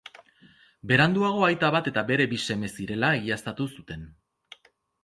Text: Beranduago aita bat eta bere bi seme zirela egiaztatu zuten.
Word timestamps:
Beranduago 0.91 1.45
aita 1.49 1.69
bat 1.77 1.91
eta 1.93 2.05
bere 2.09 2.27
bi 2.35 2.41
seme 2.47 2.73
zirela 2.79 3.13
egiaztatu 3.21 3.71
zuten. 3.79 4.13